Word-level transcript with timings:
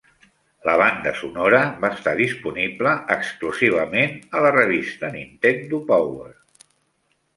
La 0.67 0.73
banda 0.81 1.11
sonora 1.17 1.59
va 1.83 1.91
estar 1.97 2.13
disponible 2.21 2.95
exclusivament 3.17 4.17
a 4.41 4.45
la 4.47 4.53
revista 4.59 5.15
"Nintendo 5.21 5.85
Power". 5.93 6.33